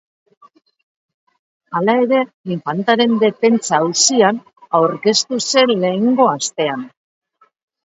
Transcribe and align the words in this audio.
Hala 1.79 1.95
ere, 2.05 2.21
infantaren 2.55 3.13
defentsa 3.25 3.81
auzian 3.83 4.41
aurkeztu 4.81 5.41
zen 5.45 5.77
lehengo 5.85 6.29
astean. 6.35 6.91